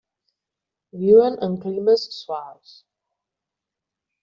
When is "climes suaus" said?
1.67-2.75